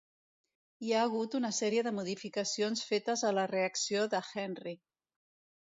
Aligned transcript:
Hi 0.85 0.93
ha 0.93 1.01
hagut 1.09 1.35
una 1.41 1.51
sèrie 1.57 1.83
de 1.89 1.93
modificacions 1.99 2.83
fetes 2.89 3.27
a 3.31 3.35
la 3.41 3.47
reacció 3.55 4.11
de 4.15 4.27
Henry. 4.31 4.79